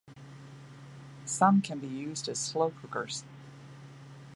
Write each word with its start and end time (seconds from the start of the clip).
Some 1.25 1.61
can 1.61 1.77
be 1.77 1.85
used 1.85 2.27
as 2.27 2.39
slow 2.39 2.71
cookers. 2.71 3.23